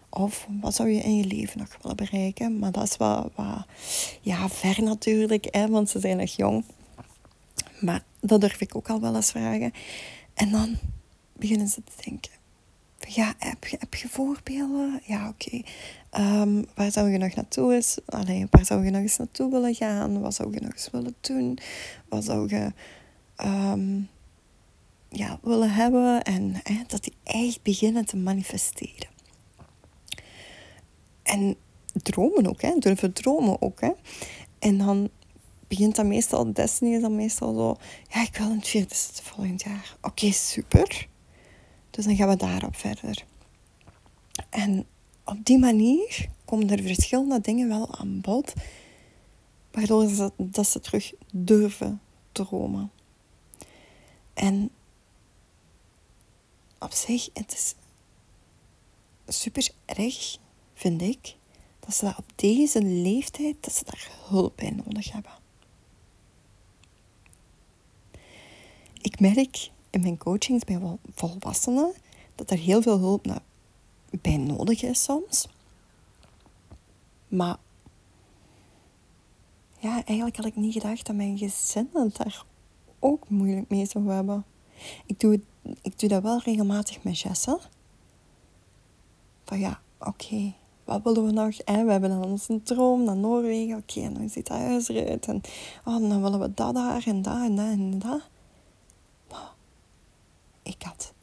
Of 0.09 0.47
wat 0.61 0.75
zou 0.75 0.89
je 0.89 1.01
in 1.01 1.17
je 1.17 1.25
leven 1.25 1.59
nog 1.59 1.77
willen 1.81 1.97
bereiken? 1.97 2.59
Maar 2.59 2.71
dat 2.71 2.83
is 2.83 2.97
wel 2.97 3.31
wat 3.35 3.65
ja, 4.21 4.49
ver 4.49 4.83
natuurlijk, 4.83 5.47
hè, 5.51 5.67
want 5.69 5.89
ze 5.89 5.99
zijn 5.99 6.17
nog 6.17 6.35
jong. 6.35 6.63
Maar 7.79 8.03
dat 8.19 8.41
durf 8.41 8.61
ik 8.61 8.75
ook 8.75 8.89
al 8.89 9.01
wel 9.01 9.15
eens 9.15 9.31
vragen. 9.31 9.73
En 10.33 10.51
dan 10.51 10.77
beginnen 11.37 11.67
ze 11.67 11.83
te 11.83 12.09
denken. 12.09 12.31
Ja, 13.07 13.33
heb 13.37 13.65
je, 13.65 13.77
heb 13.79 13.95
je 13.95 14.07
voorbeelden? 14.07 15.01
Ja, 15.05 15.27
oké. 15.27 15.61
Ehm, 16.09 16.63
waar 16.75 16.91
zou 16.91 17.09
je 17.09 17.17
nog 17.17 17.35
naartoe 17.35 17.73
eens? 17.73 17.97
Alleen, 18.05 18.47
waar 18.49 18.65
zou 18.65 18.85
je 18.85 18.91
nog 18.91 19.01
eens 19.01 19.17
naartoe 19.17 19.51
willen 19.51 19.75
gaan? 19.75 20.21
Wat 20.21 20.35
zou 20.35 20.53
je 20.53 20.59
nog 20.59 20.71
eens 20.71 20.89
willen 20.91 21.15
doen? 21.21 21.57
Wat 22.09 22.23
zou 22.23 22.49
je 22.49 22.73
ehm, 23.35 24.01
ja, 25.09 25.39
willen 25.41 25.71
hebben? 25.71 26.23
En 26.23 26.55
dat 26.87 27.03
die 27.03 27.13
echt 27.23 27.61
beginnen 27.61 28.05
te 28.05 28.17
manifesteren. 28.17 29.07
En 31.23 31.55
dromen 31.93 32.47
ook, 32.47 32.61
hè. 32.61 32.75
Durven 32.79 33.13
dromen 33.13 33.61
ook, 33.61 33.81
hè. 33.81 33.91
En 34.59 34.77
dan 34.77 35.09
begint 35.67 35.95
dat 35.95 36.05
meestal, 36.05 36.53
Destiny 36.53 36.95
is 36.95 37.01
dan 37.01 37.15
meestal 37.15 37.53
zo... 37.53 37.75
Ja, 38.09 38.21
ik 38.21 38.37
wil 38.37 38.49
een 38.49 38.63
vierde 38.63 38.95
zitten 38.95 39.23
volgend 39.23 39.63
jaar. 39.63 39.95
Oké, 40.01 40.31
super. 40.31 41.07
Dus 41.95 42.05
dan 42.05 42.15
gaan 42.15 42.29
we 42.29 42.35
daarop 42.35 42.75
verder. 42.75 43.25
En 44.49 44.85
op 45.23 45.45
die 45.45 45.57
manier 45.57 46.29
komen 46.45 46.69
er 46.69 46.83
verschillende 46.83 47.41
dingen 47.41 47.67
wel 47.67 47.95
aan 47.97 48.21
bod, 48.21 48.53
waardoor 49.71 50.09
ze, 50.09 50.31
dat 50.37 50.67
ze 50.67 50.79
terug 50.79 51.13
durven 51.31 52.01
dromen. 52.31 52.91
En 54.33 54.71
op 56.79 56.93
zich, 56.93 57.29
het 57.33 57.53
is 57.53 57.75
super 59.27 59.69
erg, 59.85 60.37
vind 60.73 61.01
ik, 61.01 61.35
dat 61.79 61.95
ze 61.95 62.05
dat 62.05 62.17
op 62.17 62.31
deze 62.35 62.81
leeftijd, 62.81 63.55
dat 63.63 63.73
ze 63.73 63.83
daar 63.83 64.09
hulp 64.27 64.55
bij 64.55 64.69
nodig 64.69 65.11
hebben. 65.11 65.33
Ik 69.01 69.19
merk 69.19 69.69
in 69.95 70.01
mijn 70.01 70.17
coachings 70.17 70.63
bij 70.63 70.79
volwassenen 71.13 71.93
dat 72.35 72.51
er 72.51 72.57
heel 72.57 72.81
veel 72.81 72.99
hulp 72.99 73.41
bij 74.21 74.37
nodig 74.37 74.83
is 74.83 75.03
soms. 75.03 75.47
Maar 77.27 77.57
ja, 79.79 80.03
eigenlijk 80.05 80.35
had 80.37 80.45
ik 80.45 80.55
niet 80.55 80.73
gedacht 80.73 81.05
dat 81.05 81.15
mijn 81.15 81.37
gezin 81.37 81.89
het 81.93 82.15
daar 82.17 82.45
ook 82.99 83.29
moeilijk 83.29 83.69
mee 83.69 83.85
zou 83.85 84.09
hebben. 84.11 84.45
Ik 85.05 85.19
doe, 85.19 85.41
ik 85.81 85.99
doe 85.99 86.09
dat 86.09 86.23
wel 86.23 86.39
regelmatig 86.39 87.03
met 87.03 87.19
Jesse. 87.19 87.59
Van 89.43 89.59
ja, 89.59 89.79
oké, 89.99 90.53
wat 90.83 91.03
willen 91.03 91.25
we 91.25 91.31
nog? 91.31 91.57
we 91.65 91.91
hebben 91.91 92.09
dan 92.09 92.23
onze 92.23 92.63
droom 92.63 93.03
naar 93.03 93.15
Noorwegen. 93.15 93.77
Oké, 93.77 94.01
en 94.01 94.13
dan 94.13 94.29
ziet 94.29 94.47
dat 94.47 94.57
huis 94.57 94.87
eruit. 94.87 95.25
En 95.25 95.41
oh, 95.85 96.09
dan 96.09 96.21
willen 96.21 96.39
we 96.39 96.53
dat 96.53 96.73
daar 96.73 97.03
en 97.07 97.21
dat 97.21 97.41
en 97.41 97.55
dat 97.55 97.65
en 97.65 97.99
dat. 97.99 98.21
Maar 99.29 99.53
ik 100.63 100.81
had 100.83 101.13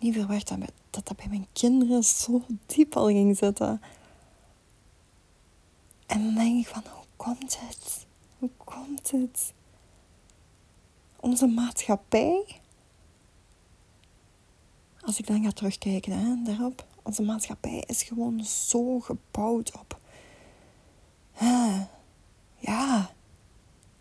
niet 0.00 0.14
verwacht 0.14 0.48
dat, 0.48 0.58
dat 0.90 1.06
dat 1.06 1.16
bij 1.16 1.28
mijn 1.28 1.46
kinderen 1.52 2.04
zo 2.04 2.42
diep 2.66 2.96
al 2.96 3.06
ging 3.06 3.36
zitten. 3.36 3.80
En 6.06 6.24
dan 6.24 6.34
denk 6.34 6.58
ik 6.58 6.66
van, 6.66 6.82
hoe 6.92 7.04
komt 7.16 7.60
het? 7.60 8.06
Hoe 8.38 8.50
komt 8.64 9.10
het? 9.10 9.52
Onze 11.20 11.46
maatschappij, 11.46 12.60
als 15.00 15.18
ik 15.18 15.26
dan 15.26 15.42
ga 15.42 15.50
terugkijken 15.50 16.12
hè, 16.12 16.42
daarop, 16.44 16.86
onze 17.02 17.22
maatschappij 17.22 17.84
is 17.86 18.02
gewoon 18.02 18.44
zo 18.44 19.00
gebouwd 19.00 19.78
op. 19.78 19.98
ja, 22.58 23.10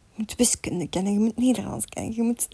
je 0.09 0.15
moet 0.15 0.35
wiskunde 0.35 0.87
kennen, 0.87 1.13
je 1.13 1.19
moet 1.19 1.37
Nederlands 1.37 1.85
kennen, 1.85 2.15
je 2.15 2.21
moet. 2.21 2.47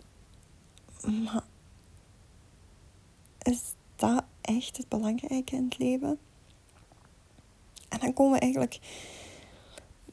Is 3.46 3.62
dat 3.96 4.24
echt 4.42 4.78
het 4.78 4.90
belangrijke 4.90 5.56
in 5.56 5.64
het 5.64 5.78
leven? 5.78 6.18
En 7.90 8.00
dan 8.00 8.14
komen 8.14 8.34
we 8.34 8.40
eigenlijk 8.40 8.80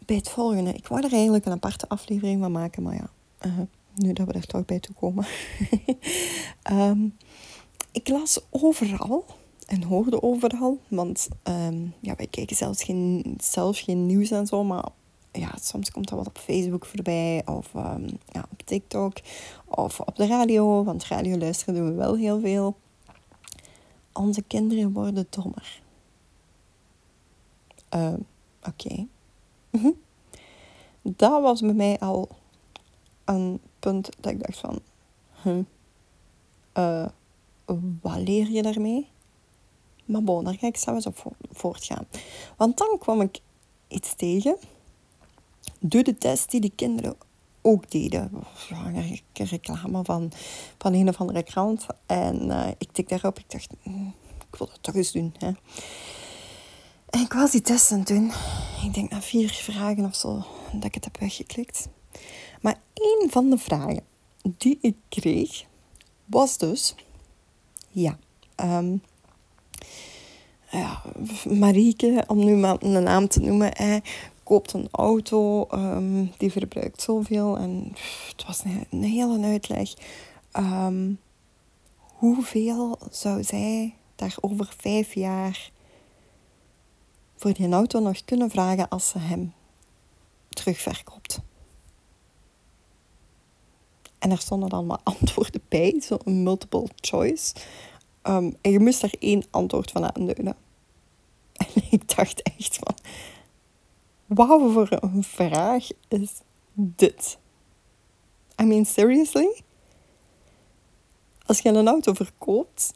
bij 0.07 0.17
het 0.17 0.29
volgende. 0.29 0.73
Ik 0.73 0.87
wou 0.87 1.05
er 1.05 1.13
eigenlijk 1.13 1.47
een 1.47 1.53
aparte 1.53 1.89
aflevering 1.89 2.41
van 2.41 2.53
maken, 2.53 2.83
maar 2.83 2.95
ja, 2.95 3.11
uh, 3.47 3.59
nu 3.95 4.13
dat 4.13 4.27
we 4.27 4.33
er 4.33 4.47
toch 4.47 4.65
bij 4.65 4.81
toe 4.81 4.95
komen. 4.95 5.27
um, 6.71 7.17
ik 7.93 8.09
las 8.09 8.41
overal 8.51 9.25
en 9.67 9.83
hoorde 9.83 10.23
overal, 10.23 10.81
want 10.89 11.29
um, 11.45 11.95
ja, 12.01 12.15
wij 12.17 12.27
kijken 12.27 12.57
zelfs 12.57 12.83
geen, 12.83 13.35
zelf 13.41 13.79
geen 13.79 14.07
nieuws 14.07 14.31
en 14.31 14.47
zo, 14.47 14.65
maar 14.65 14.85
ja, 15.33 15.55
soms 15.61 15.91
komt 15.91 16.09
dat 16.09 16.19
wat 16.19 16.27
op 16.27 16.39
Facebook 16.39 16.87
voorbij 16.87 17.43
of 17.47 17.75
um, 17.75 18.07
ja, 18.27 18.47
op 18.51 18.63
TikTok 18.65 19.17
of 19.65 20.01
op 20.01 20.17
de 20.17 20.27
radio, 20.27 20.85
want 20.85 21.05
radio 21.05 21.39
luisteren 21.39 21.75
doen 21.75 21.87
we 21.87 21.95
wel 21.95 22.17
heel 22.17 22.41
veel. 22.41 22.77
Onze 24.13 24.43
kinderen 24.43 24.93
worden 24.93 25.27
dommer. 25.31 25.83
Uh, 27.95 28.15
Oké. 28.69 29.07
Mhm. 29.71 29.91
Dat 31.03 31.43
was 31.43 31.61
bij 31.61 31.73
mij 31.73 31.99
al 31.99 32.29
een 33.25 33.61
punt 33.79 34.11
dat 34.21 34.33
ik 34.33 34.43
dacht 34.43 34.59
van... 34.59 34.81
Hm, 35.31 35.63
uh, 36.79 37.07
wat 38.01 38.17
leer 38.17 38.51
je 38.51 38.63
daarmee? 38.63 39.09
Maar 40.05 40.23
bon, 40.23 40.45
daar 40.45 40.59
ga 40.59 40.67
ik 40.67 40.77
zelfs 40.77 41.07
op 41.07 41.35
voortgaan. 41.51 42.07
Want 42.57 42.79
dan 42.79 42.99
kwam 42.99 43.21
ik 43.21 43.41
iets 43.89 44.15
tegen. 44.15 44.57
Doe 45.79 46.03
de 46.03 46.19
test 46.19 46.51
die 46.51 46.61
de 46.61 46.71
kinderen 46.71 47.17
ook 47.63 47.91
deden. 47.91 48.31
Een 48.71 49.21
reclame 49.33 50.05
van, 50.05 50.33
van 50.79 50.93
een 50.93 51.09
of 51.09 51.21
andere 51.21 51.43
krant. 51.43 51.87
En 52.07 52.47
uh, 52.47 52.67
ik 52.79 52.93
tik 52.93 53.09
daarop. 53.09 53.39
Ik 53.39 53.51
dacht, 53.51 53.71
mm, 53.83 54.15
ik 54.51 54.59
wil 54.59 54.67
dat 54.67 54.83
toch 54.83 54.95
eens 54.95 55.13
doen. 55.13 55.35
Hè. 55.39 55.51
En 57.11 57.21
ik 57.21 57.33
was 57.33 57.51
die 57.51 57.61
test 57.61 57.93
aan 57.93 57.99
het 57.99 58.09
doen. 58.09 58.33
Ik 58.85 58.95
denk 58.95 59.11
na 59.11 59.21
vier 59.21 59.51
vragen 59.51 60.05
of 60.05 60.15
zo 60.15 60.45
dat 60.73 60.85
ik 60.85 60.95
het 60.95 61.05
heb 61.05 61.19
weggeklikt. 61.19 61.89
Maar 62.61 62.81
één 62.95 63.31
van 63.31 63.51
de 63.51 63.59
vragen 63.59 64.05
die 64.43 64.79
ik 64.81 64.97
kreeg 65.09 65.65
was 66.25 66.59
dus... 66.59 66.95
Ja, 67.89 68.19
um, 68.57 69.03
ja 70.71 71.03
Marieke, 71.49 72.25
om 72.27 72.45
nu 72.45 72.57
maar 72.57 72.77
een 72.81 73.03
naam 73.03 73.29
te 73.29 73.41
noemen... 73.41 74.03
koopt 74.43 74.73
een 74.73 74.89
auto, 74.91 75.67
um, 75.75 76.33
die 76.39 76.53
verbruikt 76.53 77.03
zoveel. 77.03 77.59
En 77.59 77.93
het 78.29 78.47
was 78.47 78.65
een, 78.65 78.87
een 78.91 79.03
hele 79.03 79.47
uitleg. 79.47 79.95
Um, 80.57 81.19
hoeveel 82.03 82.99
zou 83.11 83.45
zij 83.45 83.95
daar 84.17 84.37
over 84.41 84.75
vijf 84.77 85.15
jaar 85.15 85.71
voor 87.37 87.53
die 87.53 87.73
auto 87.73 88.01
nog 88.01 88.25
kunnen 88.25 88.51
vragen 88.51 88.89
als 88.89 89.09
ze 89.09 89.19
hem 89.19 89.53
terugverkoopt? 90.49 91.41
En 94.19 94.31
er 94.31 94.39
stonden 94.39 94.69
dan 94.69 94.87
wat 94.87 95.01
antwoorden 95.21 95.63
bij, 95.69 96.01
zo'n 96.01 96.43
multiple 96.43 96.89
choice. 97.01 97.55
Um, 98.23 98.57
en 98.61 98.71
je 98.71 98.81
moest 98.81 99.03
er 99.03 99.15
één 99.19 99.45
antwoord 99.51 99.91
van 99.91 100.15
aanduiden. 100.15 100.57
En 101.53 101.83
ik 101.91 102.17
dacht 102.17 102.43
echt 102.43 102.79
van, 102.79 102.95
wauw 104.35 104.71
voor 104.73 104.89
een 105.01 105.23
vraag 105.25 105.87
is 106.09 106.31
dit? 106.75 107.39
I 108.61 108.65
mean, 108.65 108.85
seriously? 108.85 109.63
Als 111.47 111.61
je 111.61 111.69
een 111.69 111.89
auto 111.89 112.13
verkoopt, 112.13 112.95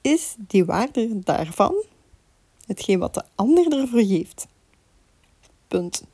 is 0.00 0.34
die 0.38 0.64
waarde 0.64 1.18
daarvan 1.18 1.74
hetgeen 2.66 2.98
wat 2.98 3.14
de 3.14 3.22
ander 3.34 3.72
ervoor 3.72 4.04
geeft. 4.04 4.46
Punt. 5.68 6.04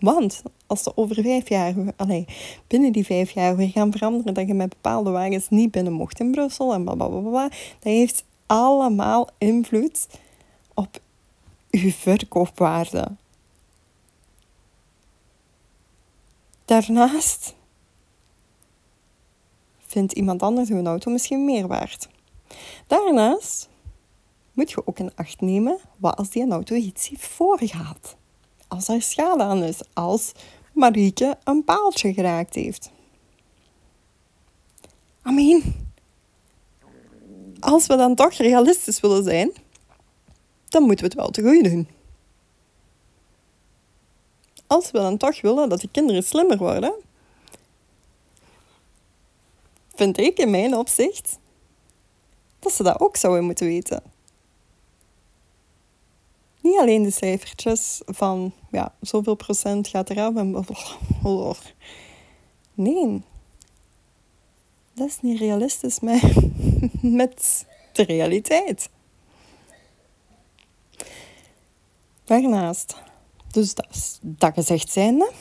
Want 0.00 0.42
als 0.66 0.86
er 0.86 0.92
over 0.94 1.22
vijf 1.22 1.48
jaar, 1.48 1.74
allee, 1.96 2.24
binnen 2.66 2.92
die 2.92 3.04
vijf 3.04 3.30
jaar 3.30 3.56
weer 3.56 3.68
gaan 3.68 3.92
veranderen 3.92 4.34
dat 4.34 4.46
je 4.46 4.54
met 4.54 4.68
bepaalde 4.68 5.10
wagens 5.10 5.48
niet 5.48 5.70
binnen 5.70 5.92
mocht 5.92 6.20
in 6.20 6.30
Brussel 6.30 6.72
en 6.72 6.84
blablabla, 6.84 7.48
dat 7.48 7.82
heeft 7.82 8.24
allemaal 8.46 9.28
invloed 9.38 10.06
op 10.74 11.00
je 11.80 11.92
verkoopwaarde. 11.92 13.16
Daarnaast 16.64 17.54
vindt 19.86 20.12
iemand 20.12 20.42
anders 20.42 20.68
uw 20.68 20.84
auto 20.84 21.10
misschien 21.10 21.44
meer 21.44 21.66
waard. 21.66 22.08
Daarnaast 22.86 23.68
moet 24.52 24.70
je 24.70 24.86
ook 24.86 24.98
in 24.98 25.14
acht 25.14 25.40
nemen 25.40 25.78
wat 25.96 26.16
als 26.16 26.30
die 26.30 26.50
auto 26.50 26.74
iets 26.74 27.08
heeft. 27.08 28.16
Als 28.68 28.88
er 28.88 29.02
schade 29.02 29.42
aan 29.42 29.62
is, 29.62 29.80
als 29.92 30.32
Marieke 30.72 31.38
een 31.44 31.64
paaltje 31.64 32.14
geraakt 32.14 32.54
heeft. 32.54 32.90
Amen. 35.22 35.90
Als 37.60 37.86
we 37.86 37.96
dan 37.96 38.14
toch 38.14 38.32
realistisch 38.32 39.00
willen 39.00 39.24
zijn, 39.24 39.52
dan 40.72 40.82
moeten 40.82 41.04
we 41.04 41.10
het 41.10 41.20
wel 41.20 41.30
te 41.30 41.42
goed 41.42 41.64
doen. 41.64 41.88
Als 44.66 44.90
we 44.90 44.98
dan 44.98 45.16
toch 45.16 45.40
willen 45.40 45.68
dat 45.68 45.80
de 45.80 45.88
kinderen 45.88 46.22
slimmer 46.22 46.58
worden, 46.58 46.94
vind 49.94 50.18
ik 50.18 50.38
in 50.38 50.50
mijn 50.50 50.76
opzicht 50.76 51.38
dat 52.58 52.72
ze 52.72 52.82
dat 52.82 53.00
ook 53.00 53.16
zouden 53.16 53.44
moeten 53.44 53.66
weten. 53.66 54.02
Niet 56.60 56.78
alleen 56.78 57.02
de 57.02 57.10
cijfertjes 57.10 58.00
van 58.04 58.52
ja, 58.70 58.94
zoveel 59.00 59.34
procent 59.34 59.88
gaat 59.88 60.10
eraf 60.10 60.36
en 60.36 60.64
Nee, 62.74 63.22
dat 64.94 65.08
is 65.08 65.20
niet 65.20 65.38
realistisch 65.38 66.00
met 67.20 67.66
de 67.92 68.02
realiteit. 68.02 68.88
Daarnaast, 72.24 72.96
dus 73.50 73.74
dat, 73.74 74.20
dat 74.22 74.54
gezegd 74.54 74.92
zijnde. 74.92 75.32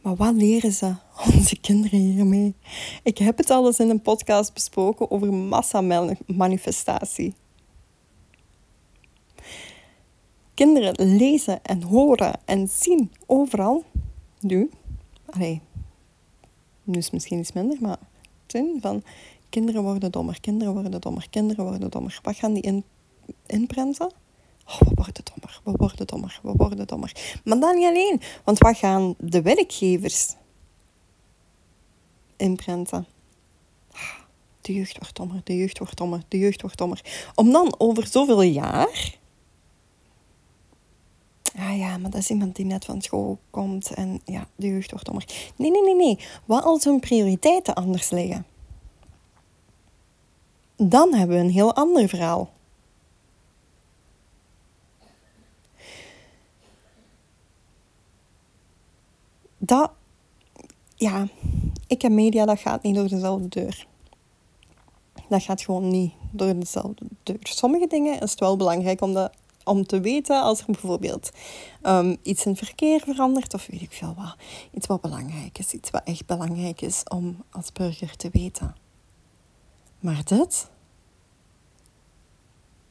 Maar 0.00 0.16
wat 0.16 0.34
leren 0.34 0.72
ze 0.72 0.94
onze 1.34 1.60
kinderen 1.60 1.98
hiermee? 1.98 2.54
Ik 3.02 3.18
heb 3.18 3.36
het 3.36 3.50
al 3.50 3.66
eens 3.66 3.78
in 3.78 3.90
een 3.90 4.02
podcast 4.02 4.54
besproken 4.54 5.10
over 5.10 5.32
massamanifestatie. 5.32 7.34
Kinderen 10.54 11.16
lezen 11.16 11.64
en 11.64 11.82
horen 11.82 12.40
en 12.44 12.68
zien 12.68 13.12
overal. 13.26 13.84
Nu, 14.40 14.70
allee, 15.26 15.60
nu 16.82 16.98
is 16.98 17.10
misschien 17.10 17.38
iets 17.38 17.52
minder, 17.52 17.76
maar 17.80 17.98
zin 18.46 18.78
van 18.80 19.02
kinderen 19.48 19.82
worden 19.82 20.10
dommer, 20.10 20.40
kinderen 20.40 20.72
worden 20.72 21.00
dommer, 21.00 21.26
kinderen 21.30 21.64
worden 21.64 21.90
dommer. 21.90 22.20
Wat 22.22 22.36
gaan 22.36 22.52
die 22.52 22.62
in, 22.62 22.84
inprenten? 23.46 24.12
Oh, 24.66 24.78
we 24.78 24.90
worden 24.94 25.22
dommer, 25.24 25.60
we 25.64 25.72
worden 25.76 26.06
dommer, 26.06 26.40
we 26.42 26.52
worden 26.56 26.86
dommer. 26.86 27.40
Maar 27.44 27.58
dan 27.60 27.76
niet 27.76 27.86
alleen, 27.86 28.20
want 28.44 28.58
wat 28.58 28.76
gaan 28.76 29.14
de 29.18 29.42
werkgevers 29.42 30.34
inprenten? 32.36 33.06
De 34.60 34.74
jeugd 34.74 34.98
wordt 34.98 35.16
dommer, 35.16 35.40
de 35.44 35.56
jeugd 35.56 35.78
wordt 35.78 35.96
dommer, 35.96 36.22
de 36.28 36.38
jeugd 36.38 36.60
wordt 36.62 36.78
dommer. 36.78 37.00
Om 37.34 37.52
dan 37.52 37.74
over 37.78 38.06
zoveel 38.06 38.42
jaar 38.42 39.18
Ah 41.58 41.78
ja, 41.78 41.98
maar 41.98 42.10
dat 42.10 42.20
is 42.20 42.30
iemand 42.30 42.56
die 42.56 42.64
net 42.64 42.84
van 42.84 43.02
school 43.02 43.38
komt 43.50 43.94
en 43.94 44.20
ja, 44.24 44.46
de 44.56 44.66
jeugd 44.66 44.90
wordt 44.90 45.06
dommer. 45.06 45.24
Nee, 45.56 45.70
nee, 45.70 45.82
nee, 45.82 45.96
nee. 45.96 46.18
Wat 46.44 46.64
als 46.64 46.84
hun 46.84 47.00
prioriteiten 47.00 47.74
anders 47.74 48.10
liggen? 48.10 48.46
Dan 50.76 51.14
hebben 51.14 51.36
we 51.36 51.42
een 51.42 51.50
heel 51.50 51.74
ander 51.74 52.08
verhaal. 52.08 52.50
Dat, 59.68 59.90
ja, 60.94 61.28
ik 61.86 62.02
en 62.02 62.14
media, 62.14 62.44
dat 62.44 62.58
gaat 62.58 62.82
niet 62.82 62.94
door 62.94 63.08
dezelfde 63.08 63.48
deur. 63.48 63.86
Dat 65.28 65.42
gaat 65.42 65.62
gewoon 65.62 65.88
niet 65.88 66.12
door 66.30 66.58
dezelfde 66.58 67.06
deur. 67.22 67.38
Sommige 67.42 67.86
dingen 67.86 68.20
is 68.20 68.30
het 68.30 68.40
wel 68.40 68.56
belangrijk 68.56 69.00
om 69.00 69.12
dat 69.12 69.30
om 69.64 69.86
te 69.86 70.00
weten 70.00 70.42
als 70.42 70.60
er 70.60 70.66
bijvoorbeeld 70.66 71.30
um, 71.82 72.16
iets 72.22 72.46
in 72.46 72.56
verkeer 72.56 73.00
verandert 73.00 73.54
of 73.54 73.66
weet 73.66 73.82
ik 73.82 73.92
veel 73.92 74.14
wat. 74.16 74.36
Iets 74.74 74.86
wat 74.86 75.00
belangrijk 75.00 75.58
is, 75.58 75.72
iets 75.72 75.90
wat 75.90 76.02
echt 76.04 76.26
belangrijk 76.26 76.80
is 76.80 77.02
om 77.08 77.44
als 77.50 77.72
burger 77.72 78.16
te 78.16 78.28
weten. 78.32 78.74
Maar 80.00 80.24
dit, 80.24 80.70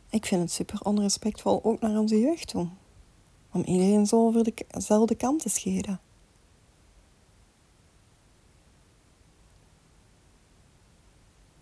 ik 0.10 0.26
vind 0.26 0.42
het 0.42 0.52
super 0.52 0.82
onrespectvol 0.82 1.60
ook 1.64 1.80
naar 1.80 2.00
onze 2.00 2.20
jeugd 2.20 2.48
toe. 2.48 2.68
Om 3.52 3.64
iedereen 3.64 4.06
zo 4.06 4.26
over 4.26 4.52
dezelfde 4.68 5.16
kant 5.16 5.42
te 5.42 5.50
scheren. 5.50 6.00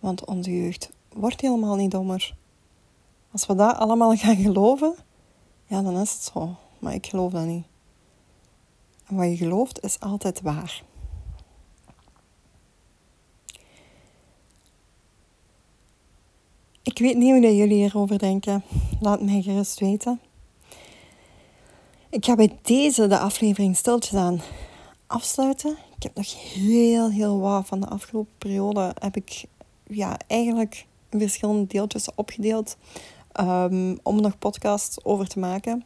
Want 0.06 0.24
onze 0.24 0.56
jeugd 0.56 0.90
wordt 1.12 1.40
helemaal 1.40 1.76
niet 1.76 1.90
dommer. 1.90 2.34
Als 3.32 3.46
we 3.46 3.54
dat 3.54 3.76
allemaal 3.76 4.16
gaan 4.24 4.36
geloven, 4.36 4.94
ja, 5.66 5.82
dan 5.82 5.98
is 5.98 6.12
het 6.12 6.22
zo. 6.32 6.56
Maar 6.78 6.94
ik 6.94 7.06
geloof 7.06 7.32
dat 7.32 7.44
niet. 7.44 7.64
En 9.06 9.16
wat 9.16 9.26
je 9.26 9.36
gelooft 9.36 9.82
is 9.82 10.00
altijd 10.00 10.40
waar. 10.40 10.82
Ik 16.82 16.98
weet 16.98 17.16
niet 17.16 17.30
hoe 17.30 17.56
jullie 17.56 17.76
hierover 17.76 18.18
denken. 18.18 18.62
Laat 19.00 19.22
mij 19.22 19.42
gerust 19.42 19.80
weten. 19.80 20.20
Ik 22.10 22.24
ga 22.24 22.34
bij 22.34 22.58
deze 22.62 23.06
de 23.06 23.18
aflevering 23.18 23.76
stiltjes 23.76 24.18
aan 24.18 24.40
afsluiten. 25.06 25.76
Ik 25.96 26.02
heb 26.02 26.14
nog 26.14 26.52
heel, 26.52 27.10
heel 27.10 27.40
wat 27.40 27.66
van 27.66 27.80
de 27.80 27.88
afgelopen 27.88 28.34
periode. 28.38 28.94
Heb 28.98 29.16
ik 29.16 29.44
ja, 29.86 30.18
eigenlijk 30.26 30.86
in 31.10 31.18
verschillende 31.18 31.66
deeltjes 31.66 32.14
opgedeeld. 32.14 32.76
Um, 33.40 33.98
om 34.02 34.20
nog 34.20 34.38
podcasts 34.38 35.04
over 35.04 35.28
te 35.28 35.38
maken. 35.38 35.84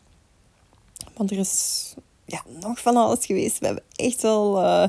Want 1.17 1.31
er 1.31 1.39
is 1.39 1.95
ja, 2.25 2.43
nog 2.61 2.81
van 2.81 2.97
alles 2.97 3.27
geweest. 3.27 3.59
We 3.59 3.67
hebben 3.67 3.85
echt 3.97 4.23
wel... 4.23 4.63
Uh, 4.63 4.89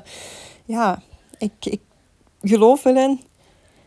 ja, 0.65 1.02
ik, 1.38 1.52
ik 1.60 1.82
geloof 2.41 2.86
erin. 2.86 3.21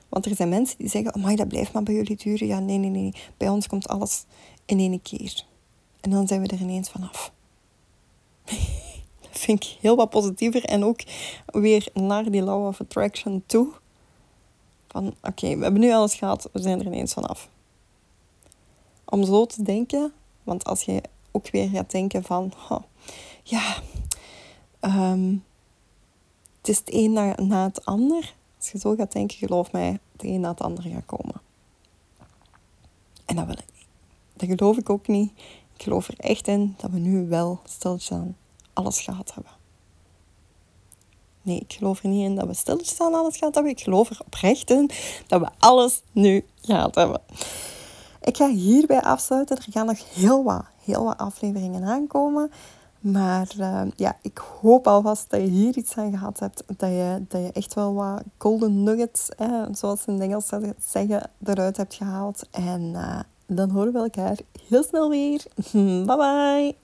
Want 0.09 0.27
er 0.27 0.37
zijn 0.37 0.49
mensen 0.49 0.79
die 0.79 0.89
zeggen... 0.89 1.37
Dat 1.37 1.49
blijft 1.49 1.73
maar 1.73 1.83
bij 1.83 1.95
jullie 1.95 2.17
duren. 2.17 2.47
Ja, 2.47 2.59
nee, 2.59 2.79
nee, 2.79 2.91
nee. 2.91 3.15
Bij 3.37 3.49
ons 3.49 3.67
komt 3.67 3.89
alles 3.89 4.25
in 4.67 4.79
één 4.79 5.03
keer. 5.03 5.45
En 6.01 6.11
dan 6.11 6.27
zijn 6.27 6.41
we 6.41 6.47
er 6.47 6.61
ineens 6.61 6.91
vanaf. 6.91 7.33
dat 9.21 9.31
vind 9.31 9.65
ik 9.65 9.77
heel 9.81 9.97
wat 9.97 10.11
positiever. 10.11 10.65
En 10.65 10.85
ook 10.85 11.01
weer 11.47 11.89
naar 11.95 12.31
die 12.31 12.43
law 12.43 12.67
of 12.67 12.81
attraction 12.81 13.43
toe. 13.47 13.73
Van, 14.95 15.15
oké, 15.23 15.57
we 15.57 15.63
hebben 15.63 15.81
nu 15.81 15.93
alles 15.93 16.15
gehad. 16.15 16.49
We 16.53 16.61
zijn 16.61 16.81
er 16.81 16.87
ineens 16.87 17.13
vanaf 17.13 17.49
om 19.05 19.25
zo 19.25 19.47
te 19.47 19.63
denken. 19.63 20.13
Want 20.43 20.65
als 20.65 20.83
je 20.83 21.03
ook 21.31 21.51
weer 21.51 21.69
gaat 21.69 21.91
denken 21.91 22.23
van, 22.23 22.53
ja, 23.43 23.77
um, 24.81 25.45
het 26.59 26.69
is 26.69 26.79
het 26.79 26.95
een 26.95 27.13
na, 27.13 27.35
na, 27.43 27.65
het 27.65 27.85
ander. 27.85 28.35
Als 28.57 28.71
je 28.71 28.79
zo 28.79 28.95
gaat 28.95 29.13
denken, 29.13 29.37
geloof 29.37 29.73
mij, 29.73 29.99
het 30.13 30.25
een 30.25 30.41
na 30.41 30.51
het 30.51 30.61
ander 30.61 30.85
gaat 30.85 31.07
komen. 31.07 31.41
En 33.25 33.37
dat 33.37 33.47
wil 33.47 33.59
ik 33.59 33.73
niet. 33.75 33.87
dat 34.33 34.59
geloof 34.59 34.77
ik 34.77 34.91
ook 34.91 35.07
niet. 35.07 35.33
Ik 35.77 35.83
geloof 35.83 36.09
er 36.09 36.19
echt 36.19 36.49
in 36.49 36.75
dat 36.79 36.91
we 36.91 36.99
nu 36.99 37.29
wel 37.29 37.61
stilletjes 37.65 38.13
aan 38.13 38.37
alles 38.73 39.01
gehad 39.01 39.35
hebben. 39.35 39.53
Nee, 41.45 41.61
ik 41.61 41.73
geloof 41.73 42.03
er 42.03 42.09
niet 42.09 42.25
in 42.25 42.35
dat 42.35 42.63
we 42.65 42.95
aan 42.99 43.15
alles 43.15 43.37
gehad 43.37 43.55
hebben. 43.55 43.73
Ik 43.73 43.81
geloof 43.81 44.11
er 44.11 44.21
oprecht 44.25 44.71
in 44.71 44.91
dat 45.27 45.41
we 45.41 45.49
alles 45.59 46.03
nu 46.13 46.45
gehad 46.61 46.95
hebben. 46.95 47.21
Ik 48.23 48.37
ga 48.37 48.49
hierbij 48.49 49.03
afsluiten. 49.03 49.57
Er 49.57 49.67
gaan 49.71 49.87
nog 49.87 50.15
heel 50.15 50.45
wat, 50.45 50.65
heel 50.85 51.05
wat 51.05 51.19
afleveringen 51.19 51.85
aankomen. 51.85 52.51
Maar 53.01 53.49
uh, 53.59 53.83
ja, 53.97 54.17
ik 54.23 54.39
hoop 54.61 54.87
alvast 54.87 55.31
dat 55.31 55.41
je 55.41 55.47
hier 55.47 55.77
iets 55.77 55.97
aan 55.97 56.11
gehad 56.11 56.39
hebt. 56.39 56.65
Dat 56.67 56.91
je, 56.91 57.25
dat 57.29 57.41
je 57.41 57.51
echt 57.53 57.75
wel 57.75 57.95
wat 57.95 58.23
golden 58.39 58.83
nuggets, 58.83 59.29
eh, 59.29 59.63
zoals 59.73 60.03
ze 60.03 60.09
in 60.11 60.15
het 60.15 60.23
Engels 60.23 60.49
zeggen, 60.79 61.31
eruit 61.45 61.77
hebt 61.77 61.95
gehaald. 61.95 62.43
En 62.51 62.81
uh, 62.81 63.21
dan 63.47 63.71
horen 63.71 63.93
we 63.93 63.99
elkaar 63.99 64.37
heel 64.69 64.83
snel 64.83 65.09
weer. 65.09 65.43
Bye 66.07 66.17
bye. 66.17 66.84